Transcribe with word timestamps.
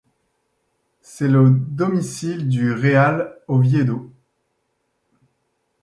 C'est 1.01 1.27
le 1.27 1.51
domicile 1.51 2.49
du 2.49 2.73
Real 2.73 3.37
Oviedo. 3.47 4.11